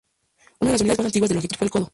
Una 0.59 0.71
de 0.71 0.73
las 0.73 0.81
unidades 0.81 0.97
más 0.97 1.05
antiguas 1.05 1.29
de 1.29 1.35
longitud 1.35 1.57
fue 1.57 1.65
el 1.65 1.69
"codo". 1.71 1.89